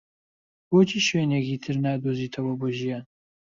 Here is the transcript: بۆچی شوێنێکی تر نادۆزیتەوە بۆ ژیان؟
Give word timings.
بۆچی 0.69 0.99
شوێنێکی 1.07 1.57
تر 1.63 1.75
نادۆزیتەوە 1.83 2.53
بۆ 2.59 2.67
ژیان؟ 2.77 3.03